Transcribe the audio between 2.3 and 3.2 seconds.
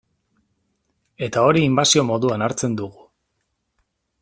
hartzen dugu.